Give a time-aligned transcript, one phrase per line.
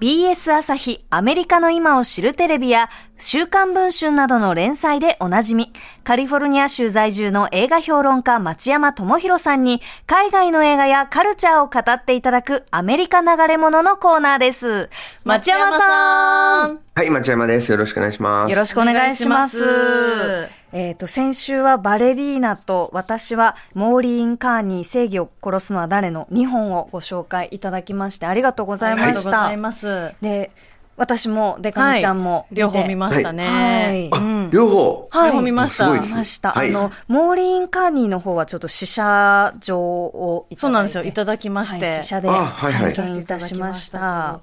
[0.00, 2.88] BS 朝日アメリカの今を知るテレビや
[3.18, 5.72] 週刊文春などの連載でおなじみ、
[6.04, 14.88] カリフォルニア州在住の映画評論家町山智博さんに海外の映画やカルチャーを語っていただくアメリカ流れ物のコーナーです。
[15.24, 17.72] 町山さんはい、町山です。
[17.72, 18.50] よろしくお願いします。
[18.52, 20.57] よろしくお願いします。
[20.72, 29.08] えっ、と、先週はバレリーナと私はモーリーン・カーニー正義を殺すのは誰の2本をご紹介いただきましてありがとうございました。
[29.08, 30.14] ありがとうございます。
[30.20, 30.50] で、
[30.98, 33.46] 私もデカミちゃんも見て、両方見ましたね。
[33.46, 35.08] はいあ、うん両方。
[35.10, 36.52] はい両方見ました見ました。
[36.52, 41.04] はいあの、モーリーン・カーニーの方はちょっと試写場をいただいてそうなんですよ。
[41.04, 41.86] いただきまして。
[41.86, 44.40] はい、試写であはいはい拝見いたしました。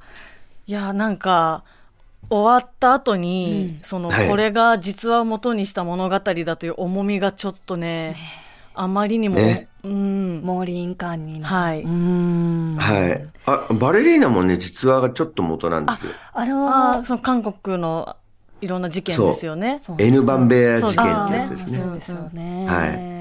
[0.65, 1.63] いや、なんか、
[2.29, 8.15] 終わった後に、その、はいこれが実話を元にした物語だという重みがちょっとね、
[8.73, 10.41] あまりにも、ねうん。
[10.43, 11.45] モーリーン・カーニーの。
[11.45, 12.75] はいうーん。
[12.77, 13.27] はい。
[13.45, 16.11] あ、バレリーナもね、実話がちょっと元なんですよ。
[16.33, 18.15] あれあはー、その韓国の
[18.61, 19.79] いろんな事件ですよね。
[19.79, 21.77] そう N バンベア事件あってやつですね。
[21.77, 22.65] ーそうですよね。
[22.67, 23.15] はい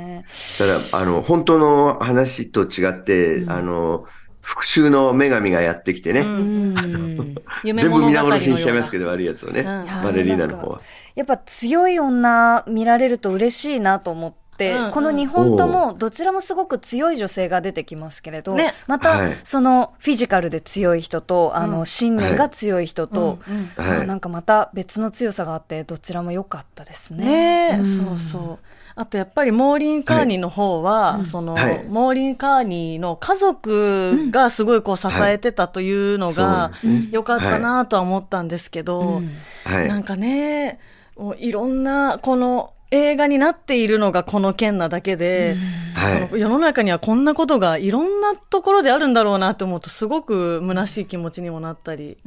[0.58, 4.06] ただ、あの、本当の話と違って、あの、
[4.44, 7.34] 復讐の女神がやってきてね、うん。
[7.64, 9.66] 夢全部皆殺しにしちゃいますけど、悪いやつをね、うん。
[10.04, 10.80] バレリーナの方は。
[11.14, 14.90] やっぱ強い女見られると嬉しいなと思って、うんうん。
[14.92, 18.74] この2本ともどちらもすごく強い女性が出てきますけれど、ね。
[18.86, 19.36] また、はい。
[19.44, 21.86] そのフィジカルで強い人と、あのうん。
[21.86, 23.56] 信念が強い人と、うん。
[23.56, 23.92] うん。
[23.92, 24.00] はい。
[24.02, 27.78] あなんかまた別の強さがあってどちらも良かったですね。
[27.78, 28.73] ねそうそう。
[28.96, 31.84] あとやっぱりモーリン・カーニーの方は、その、はい。
[31.88, 36.70] モーリン・カーニーの家族がすごいこう支えてたというのが
[37.10, 39.30] 良かったなとは思ったんですけど、うん。
[39.64, 39.88] はい。
[39.88, 40.78] なんかね、
[41.16, 45.56] もういろんなこの映画になっているのがこの件なだけで、
[45.94, 46.28] はい。
[46.28, 52.18] その世の中にはこんなことがいろんなところであるんだろうなって思うとすごく虚しい気持ちにもなったり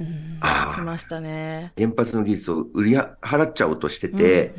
[0.73, 1.71] しましたね。
[1.77, 4.53] 原発の技術を売り払っちゃおうとしてて、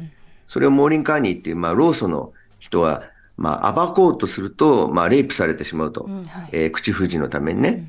[0.49, 3.03] それをモーリン・カーニーっていう、まあ、労組の人は、
[3.37, 6.07] まあ、暴こうとすると、まあ、レイプされてしまうと。
[6.09, 6.49] うんはい。
[6.53, 7.85] えー口封じのためにね。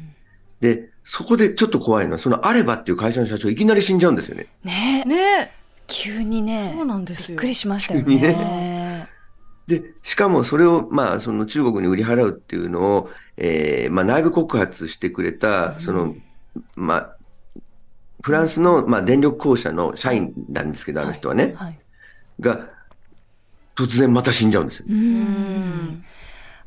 [0.59, 4.47] で、そこでちょっと怖いのは、そのアレバっていう会社の社長、いきなり死んじゃうんですよね。
[4.65, 5.03] ね。
[5.05, 5.51] えね。
[5.87, 6.73] 急にね。
[6.75, 7.37] そうなんですよ。
[7.37, 9.07] びっくりしましたよ急にね。
[9.67, 16.15] で、しかもそれを、まあ、その中国に売り払うっていうのを、えーまあ、内部告発してくれた、その、
[16.75, 17.15] まあ、
[18.21, 21.79] フランスの、まあ、電力公社の社員なんですけど、あの人はね、はい
[22.39, 22.67] が、
[23.75, 24.85] 突然また死んじゃうんですよ。
[24.89, 26.03] うん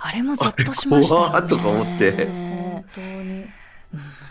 [0.04, 1.30] あれもゾッとしましたよね。
[1.30, 3.44] 怖っとか思って本当に。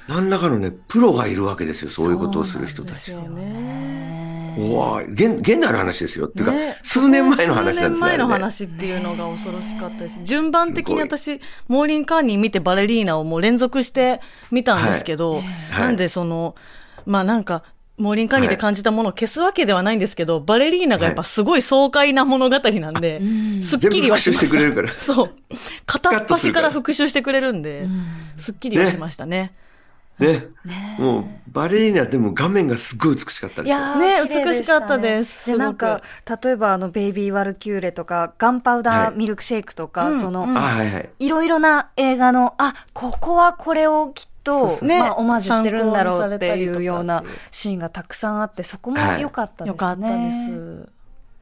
[0.07, 2.93] 何らかのね、プロがいるわけですよ、そういうことをする人たち。
[2.95, 4.53] ですよね。
[4.57, 5.05] 怖い。
[5.05, 6.25] 現、現代の話ですよ。
[6.25, 7.87] っていうか、ね数年前の話なんですね。
[7.87, 10.19] 数年前の話っていうのが恐ろしかったです。
[10.23, 14.19] 順番的に私、モーリン・カーニー見てバレリーナをもう連続して
[14.51, 15.43] 見たんですけど、はい
[15.79, 16.55] なんでその、
[17.05, 17.63] まあなんか、
[17.97, 23.21] モーリン・カーニーで感じたものを消すわけではないんですけど、バレリーナがやっぱすごい爽快な物語なんで、
[23.61, 24.45] すっきりはしました。
[24.45, 24.89] してくれるから。
[24.93, 25.35] そう。
[25.85, 27.87] 片っ端から復習してくれるんで、
[28.37, 29.53] すっきりはしましたね。
[30.21, 30.47] ね。
[30.99, 33.77] もう、バレリーナでも画面がすごい美しかったですよ。
[33.77, 35.47] いやーね綺麗で美しかったです。
[35.47, 35.59] で、すごく。
[35.59, 36.01] なんか、
[36.43, 40.57] 例えばあの、ベイビー・ワルキューレとか、ガンパウダー・ミルクシェイクとか、はいその、うん。
[40.57, 41.09] あ、はいはい。
[41.19, 49.67] いろいろな映画の、あ、ここはこれをきっと、ねまあ、オマージュしてるんだろうっていうようなシーンがたくさんあって、そこもはい良かったですね。
[49.69, 50.89] よかったです。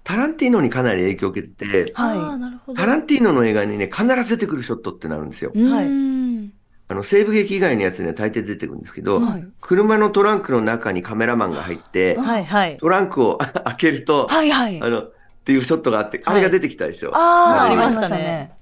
[0.04, 2.76] タランティーノにかなり影響を受けてて、はい。
[2.76, 5.52] タランティーノの映画にね、必ず出てくるショットってなるんですよ。
[5.54, 6.52] うはいん
[6.88, 12.78] あの、西部劇以外のやつには大抵出てくるんですけど、はい車のトランクの中にカメラマンが入って、はいはい。
[12.78, 14.82] トランクを 開けると、はいはい。
[14.82, 17.12] あの、っていうショットがあって、あれが出てきたでしょ。
[17.16, 18.54] ああ、ありましたね。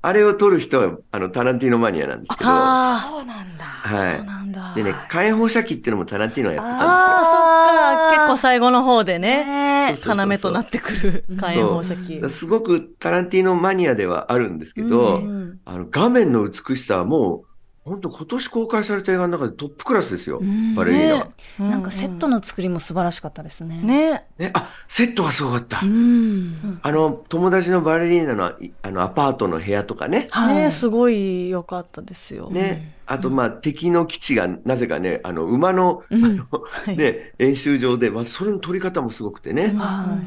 [0.00, 3.64] あれを撮る人は、あの、タランティーノマニアなんですけど、はあそうなんだ。
[3.64, 4.26] あ、そうい。
[4.26, 4.74] なんだ。
[4.74, 6.88] でね、火炎放射器っていうのもタランティーノがやってたんですよ。
[6.88, 8.16] ああ、そっか。
[8.16, 12.30] 結構さ最後の方でね、要となってくる火炎放射器。
[12.30, 17.47] すごくタランティーノマニアではあるんですけど、うんあの画面の美しさはもう、
[17.88, 21.24] 本当今年公開された映画の中でトップクラスですよ、んバレリーナは。
[21.24, 23.80] ねなんかセットの作りも素晴らしかったですね。。
[23.82, 24.26] ね。
[24.38, 25.80] ね、あ、セットがすごかった。
[25.82, 26.80] うん。
[26.82, 30.28] あの、友達のバレリーナのいあのアパートの部屋とかね。
[30.30, 30.56] はい。
[30.56, 32.50] ね、すごい良かったですよ。
[32.50, 32.94] ね。
[33.06, 36.46] あと、まあ、敵の基地が、なぜかね、あの、馬の、あの、
[36.94, 39.74] ね、演習場で、まあ、それの撮り方もすごくてね。
[39.76, 40.18] は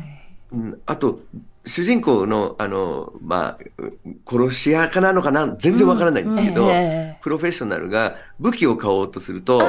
[0.51, 0.55] い。
[0.55, 1.21] うん、あと、
[1.65, 3.93] 主人公の、あの、まあ、う
[4.25, 9.61] 殺し屋かなのかな、全然わからないんですけど、ええプロフェッショナルが武器を買おうとすると、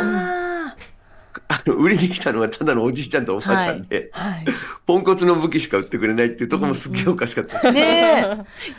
[1.48, 4.44] あの、売りに来たのがただのおじいちゃんとおばあちゃんで、はい。
[4.86, 7.72] ポンコツの武器しか売ってくれないっていうところもすっげえおかしかったです。
[7.72, 8.20] ね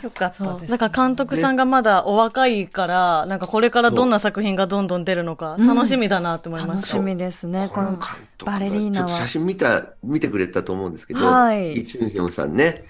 [0.02, 0.60] よかったそう。
[0.60, 0.70] です。
[0.70, 6.96] だから監督さんがまだお若いから、なんかこれからどんな作品がどんどん出るのか、楽しみだなって思いま楽した。
[6.96, 7.70] しみですね。
[7.72, 7.98] この監
[8.38, 9.28] 督バレリーナはちょっと写。
[9.28, 12.84] 真見た、見てくれたと思うんですけど、はいイ・チュンヒョンさんね、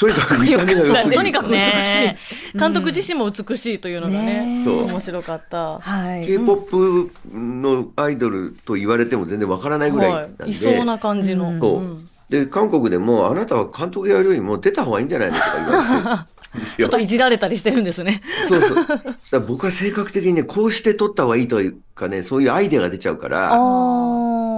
[0.00, 1.14] とにかく見た目が良すぎる。
[1.14, 2.18] とにかく美しいね。
[2.58, 5.78] 監督自身も美しいというのがね、面白かった。
[5.78, 6.26] はい。
[6.26, 10.42] K-POP のアイドルと言われても全然わからないぐらいなんで。
[10.44, 10.52] はい。
[10.52, 11.98] いそうな感じの。
[12.30, 16.30] で、韓国でも、あなたは監督やるよりも出た方がいいんじゃないのとか言われて
[16.76, 16.98] ちょっと。
[16.98, 18.22] いじられたりしてるんですね。
[18.48, 18.86] そうそう。
[19.30, 23.50] だ僕は性格的にね、こうして撮った方がいいというかね、そういうアイデアが出ちゃうから、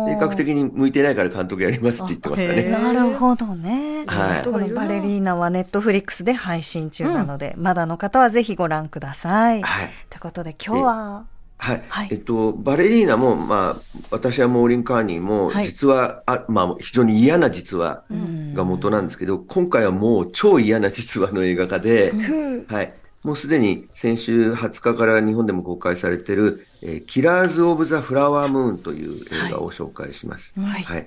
[0.08, 2.68] 性格的に向いてないから監督やりますって言ってましたね。
[2.68, 4.04] なるほどね。
[4.06, 9.62] はいこのバレリーナはネットフリックスで配信中なので、まだの方はぜひご覧ください。
[9.62, 9.90] はい。
[10.10, 11.24] ということで今日は、
[11.62, 11.82] はい。
[11.88, 18.02] はいえっと、バレリーナも、まあ、私はモーリン・カーニーも、はい実は、あまあ、非常に嫌な実話
[18.54, 22.12] が元なんですけど、今回はもう超嫌な実話の映画化で、
[22.69, 22.94] はい。
[23.25, 29.12] もうすでに先週20日から日本でも公開されている、えーキラーズ・オブ・ザ・フラワームーンという
[29.46, 30.58] 映画を紹介します。
[30.58, 31.06] はいはい。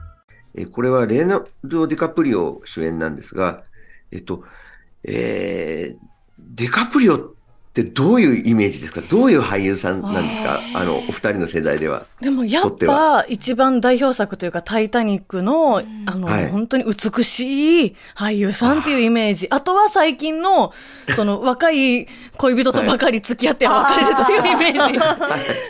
[0.55, 3.63] えこれはレーナルド・ディカプリオ主演なんですが、
[4.11, 4.43] えっと、
[5.03, 5.97] えー、
[6.39, 7.33] デカプリオっ
[7.73, 9.01] てどういうイメージですか？
[9.01, 10.59] どういう俳優さんなんですか？
[10.75, 12.05] あの、お二人の世代では。
[12.19, 19.47] でもやっぱ一番代表作というか、タイタニックの、あの、はい本当に美しい俳優さんっていうイメージ。
[19.49, 20.73] あとは最近の、
[21.15, 22.07] その 若い
[22.37, 24.99] 恋人とばかり付き合って別れるというイメージ。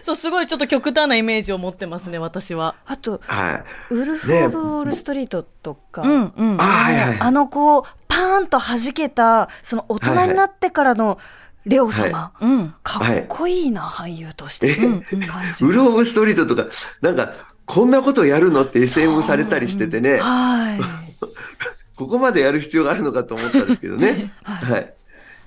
[0.04, 2.76] そう、すごいちょっと極端なイメージを持ってますね、私は。
[2.88, 3.94] あと、はい。
[3.94, 6.62] ウルフ・オブ・ウォール・ストリートとか、うん、うん。
[6.62, 7.18] あはいはいはい。
[7.20, 11.18] あのこう、パーンと弾けた、その大人になってからの
[11.66, 12.74] レオ様、うん。
[12.84, 15.04] かっこいいな、俳優として、感
[15.54, 15.66] じ。
[15.66, 16.68] ウルオブ・ストリートとか、
[17.02, 17.34] なんか、
[17.66, 20.80] こんなことやるのって SM されたりしててね、はい。
[21.96, 24.34] ここまでやる必要があるのかと思ったんですけどね。
[24.44, 24.94] はい。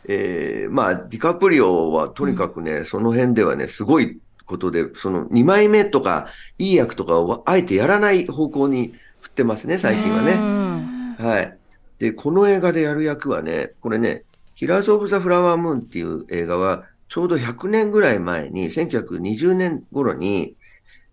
[0.06, 6.28] えー、まあ、ディカプリオはとにかくね、その辺ではね、すごいことで、その2枚目とか、
[6.58, 11.24] いい役とかをあえてやらない方向に振ってますね、最近はね。
[11.24, 11.58] はい。
[11.98, 14.24] で、この映画でやる役はね、これね、
[14.54, 20.56] ヒラーズ・オブ・ザ・フラワームーンっていう映画は、ちょうど100年ぐらい前に、1920年頃に、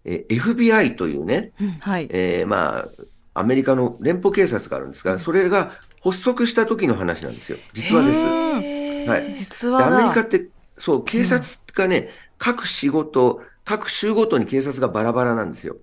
[0.04, 1.52] えー FBI というね、
[1.82, 2.08] はい。
[2.10, 5.72] えーまあ、アメリカの連邦警察があるんですが、それが
[6.04, 7.58] 発足した時の話なんですよ。
[7.74, 9.10] 実話です。
[9.10, 9.24] はい。
[9.26, 10.48] で実はアメリカって、
[10.78, 15.78] そう、警察がね、各仕事、各州ごとに警察がバラバラなんですよ。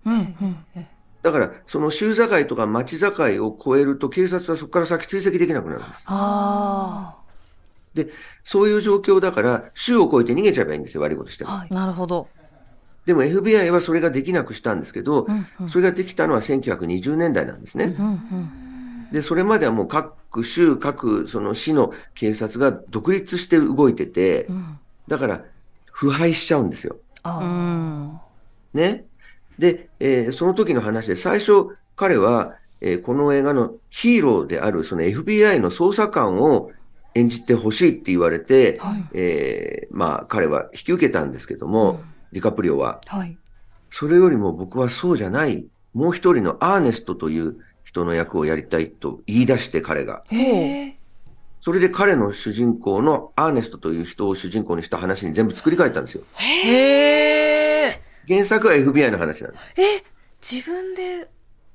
[1.22, 3.12] だから、その州境とか町境
[3.46, 6.02] を越えると、警察はそこから先追跡できなくなるんです。
[6.06, 7.17] あ
[7.94, 8.08] で、
[8.44, 11.50] そういう状況だから、州を越えて逃げちゃえばいいんですよ、悪いことしても。
[11.50, 12.28] はいなるほど。
[13.06, 15.26] でも FBI はそれができなくしたんですけど、
[15.70, 17.96] それができたのは1920年代なんですね。
[19.12, 24.46] で、それまではもう各州、各その市の警察が独立して動いてて、
[25.06, 25.44] だから
[25.90, 26.96] 腐敗しちゃうんですよ。
[28.74, 29.06] ね。
[29.58, 36.70] で、えーその時の話で最初彼は、えーこの映画のヒーローであるその FBI の捜査官を
[37.18, 38.80] 演じてほしいって言われて、
[39.12, 42.00] えーまあ彼は引き受けたんですけども、
[42.32, 43.00] ディカプリオは。
[43.06, 43.36] はい。
[43.90, 50.24] それよりも僕はそうじゃない、もう一人のアーネストという人の役をやりたいと言い出して彼が。
[51.60, 56.22] それで彼の主人公のアーネストという人を主人公にした話に全部作り変えたんですよ。
[56.34, 58.00] へえ。
[58.28, 59.74] 原作は FBI の話なんです。
[59.76, 60.02] え、
[60.40, 61.28] 自分で、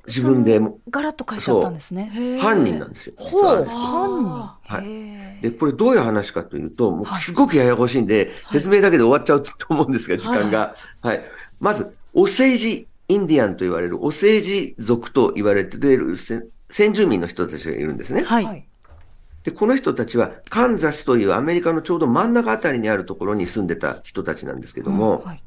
[0.07, 2.37] 自分でガラッと変えちゃったんですね。
[2.41, 3.13] 犯人なんですよ。
[3.17, 10.75] ほう、犯はいで、これどういう話かというと、もうすごくややこしいんで、説明だけで終わっちゃうと思うんですが、時間が。
[11.01, 11.23] はい。
[11.59, 18.23] まず、オセージインディアンと言われる、オセージ族と言われている先先住民の人たちがいるんですね。
[18.23, 18.45] はい。
[18.45, 18.67] はい。
[19.43, 25.43] で、この人たちはカンザスというアメリカのちょうど真ん中あたりにあるところに住んでた人たちなんですけども、はい。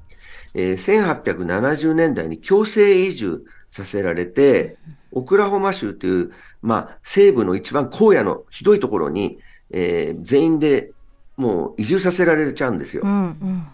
[0.54, 3.44] えー1870年代に強制移住
[3.76, 4.76] させられて、
[5.12, 9.38] オクラホマ州という、まあ、西部の一番荒野のひどいところに、
[9.71, 10.92] えー全員で
[11.37, 13.02] もう移住させられちゃうんですよ。
[13.04, 13.66] うん、うん。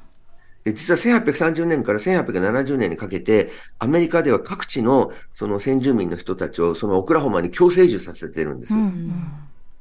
[0.65, 8.79] で実は1830年から1870年にかけて、アメリカでは各地のその先住民の人たちをそのオクラホマに強制移住させてるんですよ。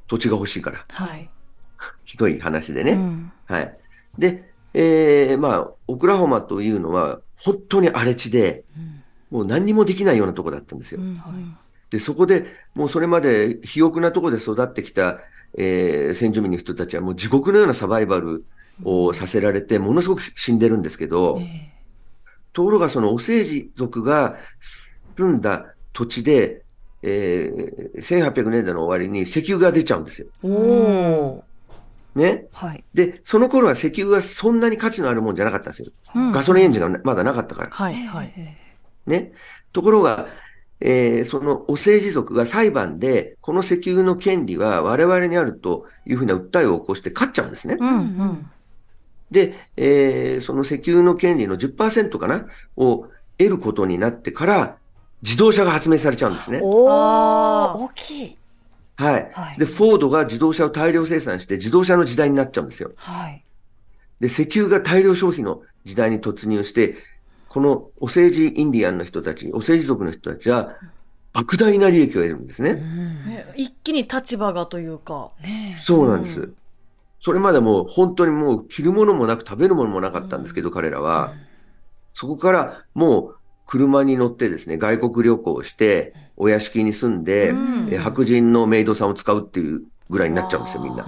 [0.08, 0.86] 土地が欲しいから。
[0.90, 1.30] はい。
[2.06, 2.92] ひどい話でね。
[2.94, 3.78] うんはい。
[4.18, 8.64] で、えー、まあ、オクラホマというのは、本当に荒れ地で、
[9.32, 11.02] もう何にもできないようなとこだったんですよ。
[11.90, 12.46] で、そこで、
[12.76, 15.20] もうそれまで肥沃なとこで育ってきた、
[15.58, 18.46] えー、先住民の人たちはもう地獄のようなサバイバル
[18.84, 21.42] をさせられて、ものすごく死んでるんですけど、
[22.54, 24.38] ところがそのオセージ族が
[25.18, 26.64] 住んだ土地で、
[27.04, 30.28] えー、1800年代の終わりに石油が出ちゃうんですよ。
[30.44, 31.44] おお
[32.16, 32.48] ね？
[32.52, 32.84] はい。
[32.94, 35.92] で、その頃は石油がそんなに価値のあるもんじゃなかったんですよ。
[36.32, 37.70] ガソリンエンジンがまだなかったから。
[37.70, 38.58] はい、はい。
[39.06, 39.32] ね。
[39.74, 40.28] ところが、
[40.80, 47.78] えーそのオセージ族が裁判で、この石油の権利は我々にあるというふうな訴えを起こして勝っちゃうんですね。
[47.80, 48.50] うん、うん。
[49.30, 52.48] で、えーその石油の権利の10%かな？
[52.78, 54.78] を得ることになってから、
[55.22, 56.60] 自動車が発明されちゃうんですね。
[56.64, 56.86] お
[57.86, 58.38] 大きい。
[58.96, 59.32] はい。
[59.34, 62.92] はいで、フォードが自動車を大量生産して自動車の時代になっちゃうんですよ。
[62.96, 63.44] はい。
[64.20, 66.98] で、石油が大量消費の時代に突入して、
[67.52, 70.78] このオセージインディアンの人たち、オセージ族の人たちは、
[71.34, 72.76] 莫大な利益を得るんですね。
[72.76, 75.32] ね、一気に立場がというか。
[75.84, 76.50] そうなんです。
[77.20, 81.34] それまでもう本当にもう着るものもなく食べるものもなかったんですけど、彼らは。
[82.14, 87.54] そこからもう車に乗ってですね、外国旅行をして、お屋敷に住んで、
[87.90, 91.06] え白人のメイドさんを使うっていうぐらいになっちゃうんですよ、みんな。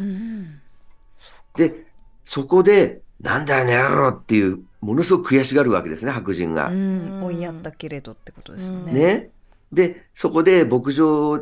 [1.55, 1.85] で、
[2.25, 6.67] そこで、なんだよね、野郎っていう、ものすごく悔しがるわけですね、白人が。
[6.67, 8.93] うん、追いやったけれどってことですよね。
[8.93, 9.29] ね。
[9.71, 11.39] で、そこで牧場を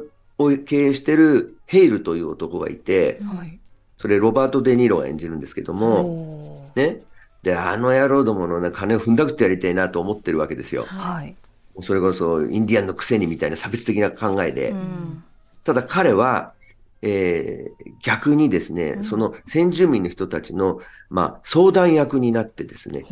[0.66, 3.60] 経営してるヘイルという男がいて、はい。
[3.98, 7.02] それロバート・デ・ニーロが演じるんですけども、おね。
[7.44, 10.86] で、あの野郎どものね、金を踏んだくってやりたいなと思ってるわけですよ。
[10.86, 11.36] ーはい。
[11.82, 14.70] それこそ、インディアンのくせにみたいな差別的な考えで。
[14.70, 15.24] うん。
[15.64, 16.54] ただ彼は、
[17.02, 23.06] えー逆にですね、その先住民の人たちの、まあ、相談役になってですね、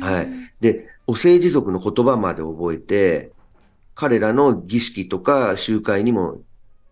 [0.00, 0.28] はい。
[0.60, 3.30] で、お政治族の言葉まで覚えて、
[3.94, 6.40] 彼らの儀式とか集会にも、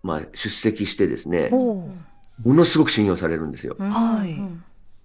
[0.03, 1.91] まあ、出席してですね、も
[2.45, 3.77] のすごく信用されるんですよ。
[3.79, 4.41] はい。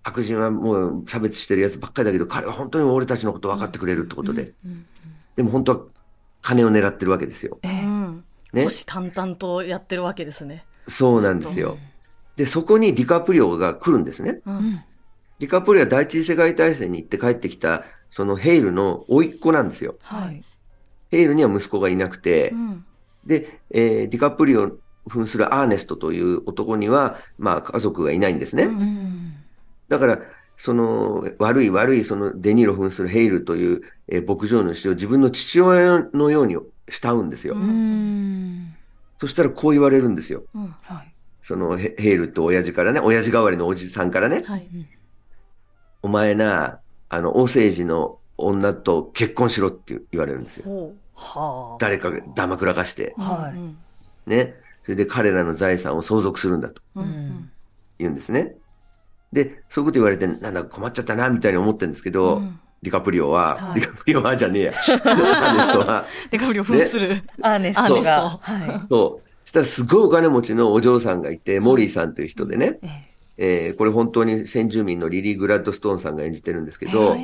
[0.03, 4.53] 白人はもう差別してるやつばっかりだけど、彼は本当に俺たちのこと分かってくれるってことで。
[5.35, 5.85] でも本当は
[6.41, 7.59] 金を狙ってるわけですよ。
[7.63, 8.23] うん。
[8.53, 10.65] ね虎視眈々とやってるわけですね。
[10.89, 11.77] そうなんですよ。
[12.35, 14.41] で、そこにディカプリオが来るんですね。
[15.39, 19.95] ディカプリオは第一次世界大戦に行って帰ってきた、そのヘイルの甥っ子なんですよ。
[20.01, 20.41] はい。
[21.11, 22.85] ヘイルには息子がいなくて、ん
[23.25, 24.71] で、えーディカプリオを
[25.07, 28.65] 扮するアーネストという男には、まあ家族がいないんですね。
[29.87, 30.19] だから、
[30.57, 37.55] その悪い悪いそのデニーロ扮するヘイルという、えー牧場主を自分の父親のように慕うんですよ。
[37.55, 38.75] うん。
[39.19, 40.43] そしたらこう言われるんですよ。
[40.83, 41.13] はい。
[41.43, 44.67] そのヘヘイルと親父からね、親父代わりのおじさんからね、はい。
[46.01, 50.65] お前な、あの、大政治の女と結婚しろって言われるんですよ。
[50.65, 53.13] ほは誰かがだまくらかして。
[53.17, 53.23] あ。
[53.23, 53.55] はう。
[53.55, 53.59] い。
[53.59, 53.77] ん。
[54.25, 54.55] ね。
[54.83, 57.49] それで彼らの財産を相続するんだとうん。
[57.99, 58.55] 言うんですね。
[59.33, 62.41] で、そういうこと言われて、なんだ困っちゃったな、みたいに思ってるんですけど、
[62.81, 64.71] ディカプリオは、はいディカプリオはじゃねえや。
[64.71, 67.09] アーネストは、 デカプリを扮する。
[67.41, 68.39] アーネストアーネが。
[68.41, 68.87] ストはい。
[68.89, 69.29] そう。
[69.47, 73.05] したらすごいお金持ちのお嬢さんがいて、モリーさんという人でね、え
[73.37, 77.15] えーこれ本当に先住民のリリー・グラッドストーンさんが演じてるんですけど、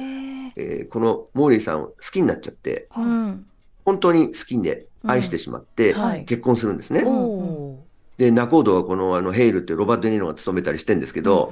[0.55, 3.45] えーこのモーリーさんを好きになっちゃって、うん。
[3.85, 7.03] 本当に好きで愛してしまって、はい結婚するんですね。
[7.05, 7.75] おー
[8.17, 11.51] で、ナコードはこのあのヘイルっていうロバート・デ・ニーロが務めたりしてるんですけど、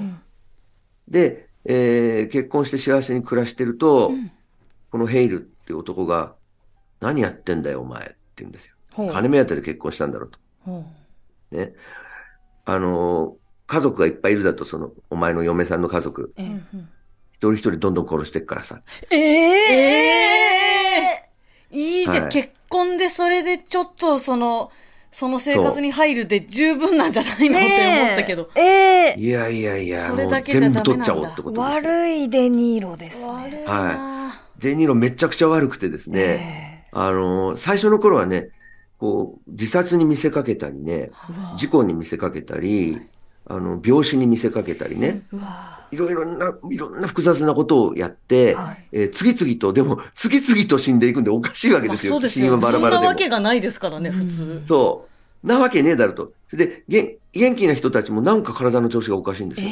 [1.07, 4.11] で、えー結婚して幸せに暮らしてると、
[4.91, 6.35] このヘイルっていう男が、
[6.99, 8.75] 何やってんだよお前って言うんですよ。
[9.11, 10.39] 金目当てで結婚したんだろうと。
[10.65, 10.85] ほ
[11.51, 11.73] ね。
[12.65, 16.33] あのー家族がいっぱいいるだと、その、お前の嫁さんの家族、う。
[16.37, 16.61] え
[17.31, 18.83] 一人一人どんどん殺してっからさ。
[19.09, 19.17] え
[21.09, 21.29] え
[21.71, 24.71] いいじゃん、はい結婚でそれでちょっとその、
[25.13, 28.49] その生活に入るで十分なんじゃないのって思ったけど。
[28.55, 28.61] え。
[28.61, 31.01] えいやいやいや、そもうれだけじゃ全部ダメなんだ。
[31.01, 31.91] 取っちゃおうってことですよ。
[31.93, 33.27] 悪いデニーロですね。
[33.27, 33.63] 悪い。
[33.63, 38.49] なはデニーロめちゃくちゃ悪くてですね、あのー最初の頃はね、
[38.97, 41.11] こう、自殺に見せかけたりね、
[41.57, 42.97] 事故に見せかけたり、
[43.45, 45.23] あの、病死に見せかけたりね、
[45.91, 52.13] いろいろな、いろんな複雑なことをやって、はいえー次々と、でも、次々と死んでいくんでおかしいわけまあですよ。
[52.13, 52.57] そうです死因はよ。
[52.61, 53.07] バラバラでも。
[53.07, 54.63] わけがないですからね、普通。
[54.67, 55.07] そ
[55.43, 55.47] う。
[55.47, 56.31] なわけねえだろと。
[56.47, 59.67] それで、元元気な人たちもなんか体の調子がおかしいんですよ。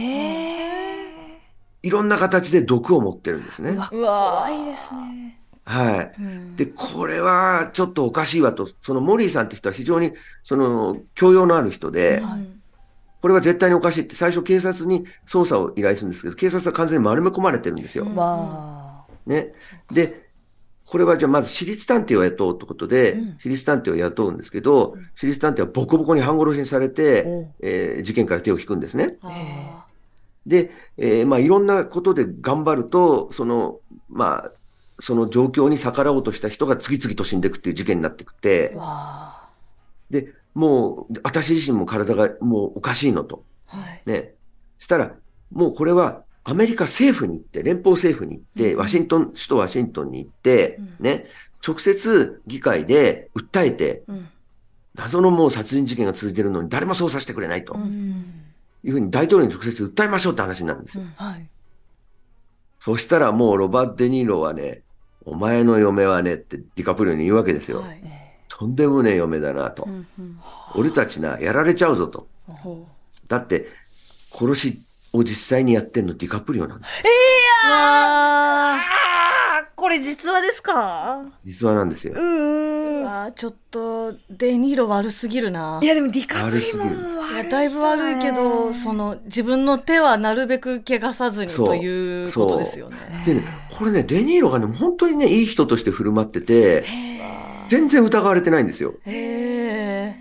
[1.83, 3.71] いろんな形で毒を持ってるんですね。
[3.71, 5.39] うわ、怖いですね。
[5.63, 6.11] はい。
[6.57, 10.11] で、これはちょっとおかしいわと、そのモリーさんって人は非常に、
[10.43, 12.21] その、教養のある人で、
[13.21, 18.05] これは絶対におかしいって最初警察に捜査を依頼するんですけど、警察は完全に丸め込まれてるんですよ。
[18.15, 19.53] わね。
[19.91, 20.29] で、
[20.85, 27.25] これはじゃあまず私立探偵を雇うってことで、私立探偵を雇うんですけど、私立探偵はボコボコに半殺しにされて、
[27.61, 29.17] えー事件から手を引くんですね。
[29.21, 29.85] あ
[30.45, 34.51] で、えーまあいろんなことで頑張ると、その、まあ、
[34.99, 38.75] その状況に逆らおうとした人が次々と死んでいくっていう事件になってくって。
[40.09, 43.43] で、もう、私自身も体がもうおかしいのと。
[43.69, 44.01] ーはい。
[44.05, 44.33] ね。
[44.79, 45.15] したら、
[45.51, 51.25] もうこれはアメリカ政府に行って、連邦政府に行って、ワシントン、首都ワシントンに行って、ね、
[51.65, 54.27] 直接議会で訴えて、うん
[54.95, 58.25] 謎のもう殺人事件が続いているのに誰も捜査してくれないとうん
[58.83, 61.03] いうふうに大統領に直接訴えましょうって話になるんですよ。
[61.15, 61.47] はい。
[62.79, 64.81] そしたらもうロバート・デ・ニーロはね、
[65.23, 67.81] お前の嫁はねってディカプリオに言うわけですよ。
[67.81, 68.01] はい。
[68.61, 69.85] とんでもねえ嫁だなと。
[69.85, 70.39] うんうん
[70.75, 72.27] 俺たちな、やられちゃうぞと。
[72.47, 72.87] ほ
[73.27, 73.67] だって、
[74.31, 74.79] 殺し
[75.13, 77.03] を実際にやってんのディカプリオなんです。
[77.03, 78.81] うわあ
[79.75, 81.23] これ実話ですか？
[81.43, 82.13] 実話なんですよ。
[82.15, 83.33] うーん。
[83.33, 85.79] ちょっと、デニーロ悪すぎるな。
[85.81, 86.95] いやでもディカプ悪リもすぎる
[87.33, 92.97] いやだいぶ悪いけど、その、自分の手はなるべく怪我さずにそうということですよね。
[93.25, 93.43] でね、
[93.77, 96.85] これね、デ・ニーロがね、本当にね、いい人として振る舞ってて、
[97.71, 98.95] 全然疑われてないんですよ。
[99.05, 100.13] へ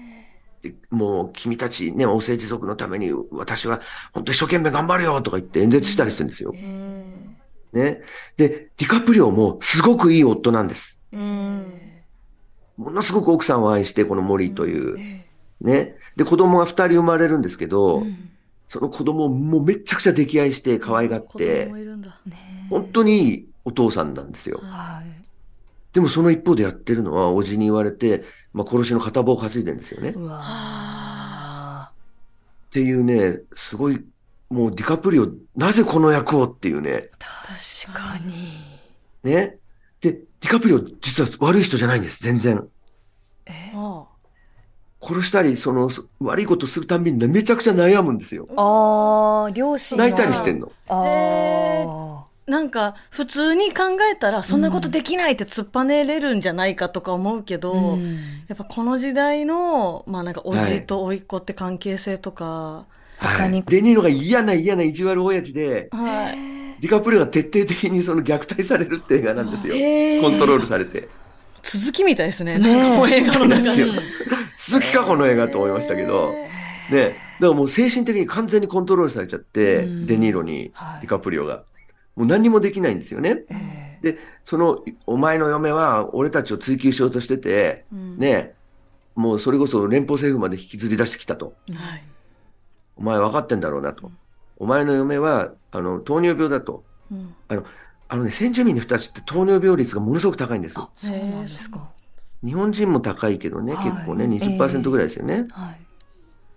[0.91, 3.81] もう、君たちね、王政治族のために、私は
[4.13, 6.53] 本当一生懸命頑張るよとか言って演説したりしてるんですよ。
[6.53, 8.03] ね。
[8.37, 11.01] で、ディカプリオもすごくいい夫なんです。
[11.11, 11.73] うん。
[12.77, 14.97] ものすごく奥さんを愛して、このモリーという。
[15.61, 15.97] ね。
[16.15, 18.05] で、子供が二人生まれるんですけど、
[18.69, 21.69] その子供をもうめちゃくちゃ溺愛して可愛がって。
[22.69, 24.61] 本当にいいお父さんなんですよ。
[24.63, 25.10] はい。
[25.93, 30.11] でもその一方でやってるのは、おじに言われて、まあ、殺しの片棒を担いでるんですよね。
[30.11, 31.91] っうわ
[32.71, 34.05] ていうね、すごい、
[34.49, 37.11] もうディカプリオ、なぜこの役をっていうね。
[37.19, 38.59] 確かに。
[39.25, 39.57] ね。
[40.01, 42.69] で、ディカプリオ実は悪い人じゃないんです、全然。
[43.75, 44.05] あ
[45.03, 48.47] 殺したり、その、そ悪いことするたんびにねめちゃくちゃ悩むんですよ。
[48.57, 50.71] ああ、両親が泣いたりしてんの。
[50.89, 51.60] あへあ。
[52.51, 58.17] なんか、普通に考えたら、そんなことできないって突っぱねれるんじゃないかとか思うけど、うん
[58.49, 62.87] やっぱこの時代の、まあなんか、おじと甥っ子って関係性とか、
[63.21, 63.65] 他にはい。
[63.69, 66.81] デニーロが嫌な嫌な意地悪親父で、はい。
[66.81, 69.75] ディカプリオが徹底的にその虐待されるって映画なんですよ。
[70.21, 71.09] コントロールされて。
[71.63, 72.59] 続きみたいですね。
[72.59, 73.93] ねんか映画の中でなんですよ。。
[74.59, 76.33] 続きか、この映画と思いましたけど。
[76.91, 77.31] ね。
[77.41, 81.63] だからもう精神的に完全にコントロールされちゃって、デニーロに、はいディカプリオが。
[82.21, 83.45] もう何にもできないんですよね。
[84.03, 88.53] で、その、お前の嫁は俺たちを追求しようとしてて、ね、
[89.15, 91.55] もうそれこそ連邦政府まで引きずり出してきたと。
[91.75, 92.03] はい。
[92.99, 94.13] お前分かってんだろうなと。
[94.59, 96.85] お前の嫁は、あの、糖尿病だと。
[97.11, 97.65] うんあの、
[98.09, 100.75] あのね、先住民の人たちって糖尿病率がものすごく高いんです。
[100.75, 101.89] そうなんですか。
[102.45, 105.47] 日本人も高いけどね、はい結構ね、え20%ぐらいですよね。
[105.53, 105.81] はい。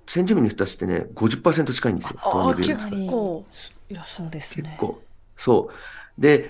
[0.08, 2.20] 先住民の人たちってね、50%近いんですよ。
[2.22, 3.12] 糖尿病結率が。
[3.12, 3.46] 構、
[3.90, 4.24] いらっしゃる。
[4.26, 4.64] そうですね。
[4.64, 5.02] 結構。
[5.44, 5.70] そ
[6.18, 6.22] う。
[6.22, 6.50] で、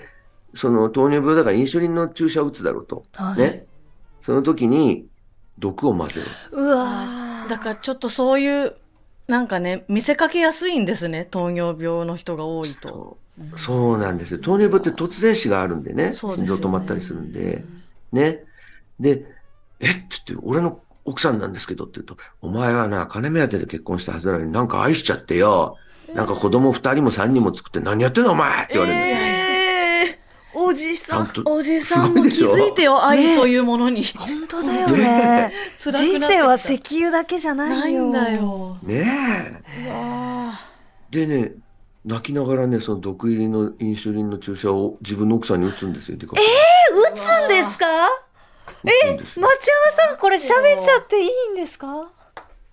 [0.54, 3.04] その糖尿病だからインシュリンの注射を打つだろうと。
[3.12, 3.66] はいね。
[4.20, 5.06] その時に
[5.58, 6.22] 毒を混ぜる。
[6.52, 8.74] うわだからちょっとそういう、
[9.26, 11.24] なんかね、見せかけやすいんですね。
[11.24, 13.18] 糖尿病の人が多いと。
[13.56, 14.38] そうなんですよ。
[14.38, 16.12] 糖尿病って突然死があるんでね。
[16.12, 17.64] そうでね心臓止まったりするんで。
[18.12, 18.44] ね。
[19.00, 19.26] で、
[19.80, 25.76] えっつって、俺の奥さんなんですけどって言うと、お前はな、金目当てで結婚したはずなのになんか愛しちゃってよ。
[26.14, 29.16] なんか子供二人も三人も作って何やってんのお前って言われるんですよ。
[29.18, 30.18] ええ
[30.56, 31.26] おじさん。
[31.26, 34.04] ちゃんとおじさんも気づいてよ、愛というものに。
[34.16, 35.52] 本当だよね。
[35.76, 37.80] 人生は石油だけじゃなよ。
[37.80, 38.30] ないいんだ。
[38.30, 38.78] よ。
[38.84, 39.04] ね
[39.80, 40.52] え。
[41.10, 41.52] でね、
[42.04, 46.18] 泣きながらね、その毒入りのインシュリンの注射を自分の奥さんに打つんですよ。
[46.20, 46.30] え打つ
[47.46, 47.86] んですか？
[48.84, 49.48] え町山
[50.08, 52.12] さん、これ喋っちゃっていいんですか？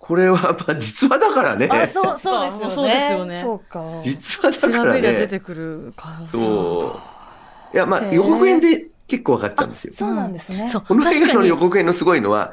[0.02, 0.34] これは、
[0.66, 1.68] まあ、実話だからね。
[1.70, 2.74] あ、そう、そうですよね。
[2.74, 3.84] そうですよねそうか。
[4.02, 5.26] 実話調だからべりゃ出ね。
[5.28, 6.26] てくるから。
[6.26, 7.00] そ
[7.72, 7.76] う。
[7.76, 9.92] いや、まあ、予告編で結構分かっちゃうんですよ。
[9.94, 10.68] そうなんですね。
[10.68, 11.34] そう、この映画。
[11.34, 12.52] の予告編のすごいのは、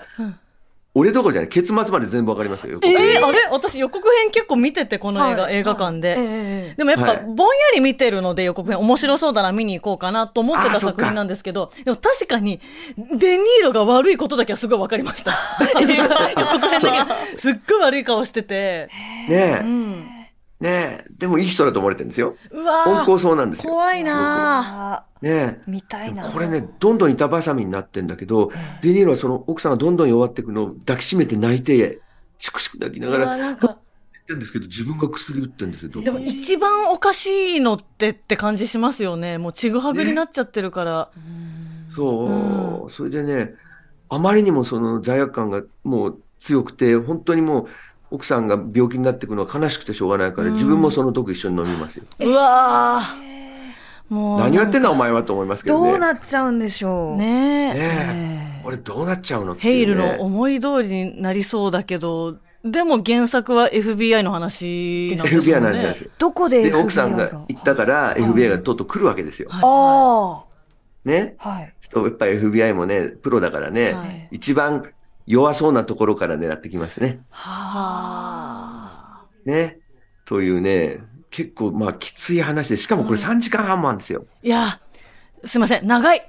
[1.00, 2.80] 俺どころじゃない、結末まで全部分かりますよ。
[2.84, 3.48] えー、あれ？
[3.52, 6.10] 私予告編結構見てて、この映画、はい映画館で。
[6.12, 12.60] ええでもやっぱ、はいぼんやり見てるので予告編、面白そうだな、見に行こうかなと思ってた作品なんですけど、でも確かに、
[12.98, 15.32] デニーロが悪いことだけはすごいわかりました。
[15.82, 18.90] 映画、予告編だけ、すっごい悪い顔してて、
[19.28, 19.62] ねえ。
[19.64, 20.19] うん。
[20.60, 22.36] ねえ、でもいい人だと思われてるんですよ。
[22.52, 23.72] うわー温厚そうなんですよ。
[23.72, 25.62] 怖いなあねえ。
[25.68, 26.30] 見たいな。
[26.30, 32.02] これね、どんどん板挟みになってんだけど、デニーロはその奥さんがどんどん弱っていくのを抱きしめて泣いて、
[32.38, 33.68] しくしく泣きなうがら言って
[34.28, 36.20] るんですけど、自分が薬打ってるんですよ、でも。
[36.20, 39.38] 一番おかしいのってって感じしますよね。
[39.38, 41.10] もうちぐはぐになっちゃってるから。
[41.96, 43.54] そう、それでね、
[44.10, 47.68] あまりにもその罪悪感がもう強くて、本当にもう、
[48.12, 52.06] 奥さんが病気になっていくのは悲しくてしょうがないから、自分もその毒一緒に飲みますよ。
[52.20, 53.30] うわー
[54.14, 54.40] もう。
[54.40, 55.92] 何やってんだお前はと思いますけどね。
[55.92, 57.18] どうなっちゃうんでしょう。
[57.18, 57.74] ねえ。
[57.74, 58.62] ねえ。
[58.66, 66.02] 俺どうなっちゃうのってヘイルの思い通りになりそうだけど、でも原作は FBI の話なんです FBI よねなんです。
[66.04, 66.12] よ。
[66.18, 69.50] どこでで、FBI 奥さんが行ったから、FBI がとうとう来るわけですよ。
[69.52, 70.44] あ
[71.06, 71.36] ね。
[71.40, 71.50] あ。
[71.50, 71.74] はい。
[71.82, 74.84] そうやっぱり FBI もね、プロだからね、はい一番
[75.30, 77.22] 弱そうなところから狙ってきますね。
[77.30, 79.78] はね。
[80.26, 84.26] というね、結構まあきつい話で、しかもこれ3時間半もあるんですよ。
[84.28, 84.34] あ。
[84.42, 84.80] いや、
[85.46, 86.28] すいません、長い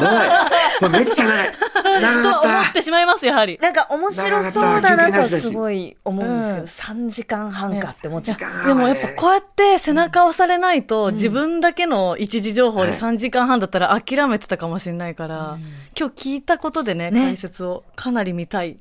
[0.00, 0.50] 長い。
[0.78, 1.52] これめっちゃ長い。
[2.00, 2.70] 長 と思かった。
[2.70, 3.58] ってしまいます、やはり。
[3.60, 8.66] なんか面白そうだなとすごい思うんですけど、3時間半かって思っちゃう。
[8.66, 15.58] でもやっぱこうやって背中を押されないと、自分だけの一時情報ではい3時間半だったら諦めてたかもしれないから、
[15.98, 18.76] 今日聞いたことでね、ね解説をかなり見たい、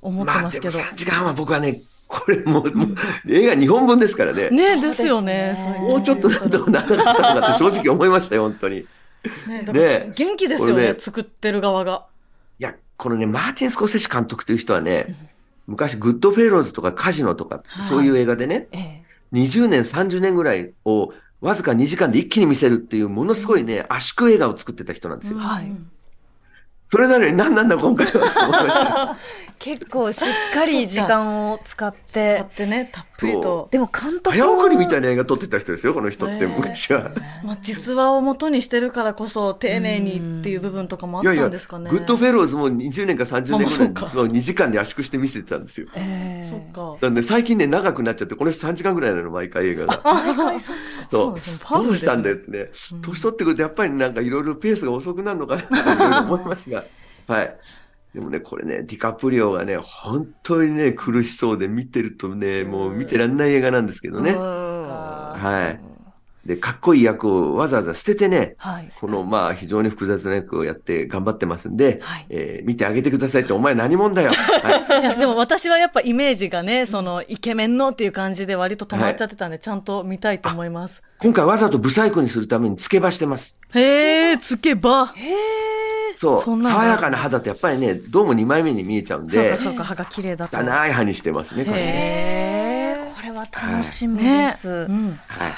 [0.00, 0.78] 思ってますけど。
[0.78, 1.80] 3時間半は僕はね、
[2.12, 2.88] これもう、もう
[3.28, 4.50] 映画2本分ですからね。
[4.50, 5.56] ねですよね。
[5.80, 8.86] もうちょっとなんとかならなかったのかって正直思いましたよ、本当に。
[9.24, 12.06] いねだからね元気ですよねね作ってる側が。
[12.62, 15.14] や、このね、マーティン・スコセッシ監督という人はね、
[15.66, 25.38] 昔、グッドフェローズとかカジノとか、そういう映画でね、ええ20年、30年ぐらいをわずか2時間で一気に見せるっていう、ものすごいね、圧縮映画を作ってた人なんですよ。
[25.38, 25.72] はい。
[26.92, 29.16] それなのに何なんだ今回は。
[29.58, 31.94] 結構しっかり時間を使っ。
[32.12, 33.68] 使っててね、たっぷりと。
[33.70, 37.10] でも監督早送りみたいな映画撮ってた人ですよ、この人って昔は。
[37.42, 41.90] まあ、実話を元にしてるからこそ、丁寧にっていう部分とかもあったんですかね。
[41.90, 45.86] ッドフェローズも20年か30年ぐらいまあまあそうかその2時間で圧縮して見せてたんですよ。
[45.94, 47.06] えそっか。
[47.06, 50.00] なんで最近ね、長くなっちゃって、この人3時間ぐらいなの、毎回映画が。
[50.04, 50.76] 毎回そう
[51.10, 51.36] そ
[51.80, 52.70] うどうしたんだよってね。
[53.00, 56.81] 年取ってくると、やっぱりなんかいろいろペースが遅くなるのかなって思いますが。
[57.26, 57.58] はい。
[58.14, 64.44] でもね、これね、ディカプリオがね、本当にね、苦しそうで見てるとね、もう見てらんない映画なんですけどね。
[65.32, 65.91] はい。
[66.44, 68.88] で、かっこいい役をわざわざ捨ててね、はい。
[69.00, 74.32] このまあ非常に複雑な役をやって頑張ってますんで、はいえー見てあげてくださいって、お前何者だよ。
[74.34, 75.18] はい。
[75.18, 81.02] でも私はやっぱイメージがね、その、イケメンのっていう感じで割と止まっちゃってたんで、ちゃんと見たいと思います。
[81.18, 83.56] 今回わざとブサイクにするためにつけばしてます。
[83.74, 85.14] へえ、つけば。
[86.18, 86.42] そう。
[86.42, 90.56] そんなんだ爽やかな歯だとやっぱりね、どうも2枚目に見えちゃうんでそうか、そうか、歯が綺麗だと。
[90.56, 91.82] 汚い歯にしてますね、これね。
[91.82, 91.88] へ
[93.08, 93.12] え。
[93.16, 94.68] これは楽しみねです。
[94.68, 95.18] うん。
[95.26, 95.52] はい。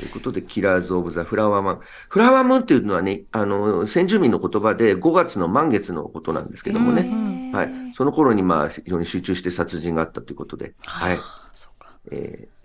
[0.00, 1.80] ということで、キラーズ・オブ・ザ・フラワーマン。
[2.08, 7.52] フラワームーンっていうのはね、あの、先住民の言葉で5月の満月のことなんですけどもね。
[7.52, 7.70] はい。
[7.94, 10.72] その頃にまあ、非常に集中して殺人があったということで。
[10.86, 11.18] はい。
[11.52, 11.92] そうか。
[12.10, 12.60] えー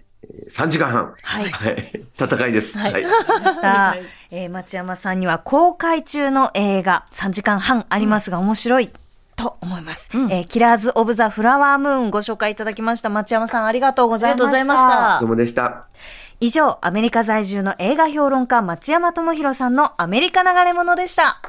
[0.50, 1.14] 3時間半。
[1.22, 2.04] はいはい。
[2.20, 2.80] 戦いです。
[2.80, 3.04] はいはい。
[3.04, 3.96] ました。
[4.32, 8.90] えー町山さんには公開中の映画3時間半ありますが面白い。
[9.36, 13.10] と思います、えーキラーズ・オブ・ザ・フラワームーンご紹介いただきました。
[13.10, 14.46] 町山さんありがとうございました。
[14.46, 15.88] ありがとうございましたどうもでした。
[16.40, 21.42] 以上、アメリカ在住の映画評論家、町山智博さんのアメリカ流れ物でした。